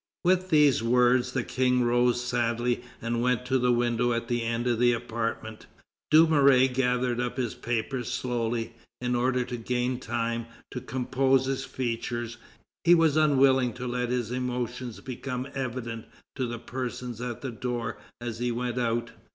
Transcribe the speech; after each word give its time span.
With 0.23 0.49
these 0.49 0.81
words 0.81 1.33
the 1.33 1.43
King 1.43 1.83
rose 1.83 2.23
sadly, 2.25 2.81
and 3.03 3.21
went 3.21 3.45
to 3.45 3.63
a 3.63 3.71
window 3.71 4.13
at 4.13 4.29
the 4.29 4.41
end 4.41 4.65
of 4.65 4.79
the 4.79 4.93
apartment. 4.93 5.67
Dumouriez 6.09 6.73
gathered 6.73 7.19
up 7.19 7.37
his 7.37 7.53
papers 7.53 8.11
slowly, 8.11 8.73
in 8.99 9.13
order 9.15 9.45
to 9.45 9.57
gain 9.57 9.99
time 9.99 10.47
to 10.71 10.81
compose 10.81 11.45
his 11.45 11.65
features; 11.65 12.37
he 12.83 12.95
was 12.95 13.15
unwilling 13.15 13.73
to 13.73 13.85
let 13.85 14.09
his 14.09 14.31
emotion 14.31 14.91
become 15.05 15.47
evident 15.53 16.05
to 16.35 16.47
the 16.47 16.57
persons 16.57 17.21
at 17.21 17.41
the 17.41 17.51
door 17.51 17.99
as 18.19 18.39
he 18.39 18.51
went 18.51 18.79
out. 18.79 19.11